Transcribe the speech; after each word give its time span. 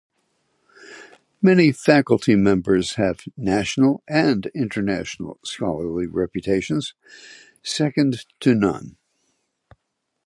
Many 1.43 1.71
faculty 1.71 2.35
members 2.35 2.95
have 2.95 3.19
national 3.37 4.01
and 4.09 4.47
international 4.55 5.39
scholarly 5.45 6.07
reputations 6.07 6.95
second 7.61 8.25
to 8.39 8.55
none. 8.55 8.97